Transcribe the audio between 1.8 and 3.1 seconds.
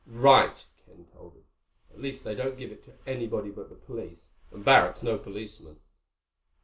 "At least they don't give it to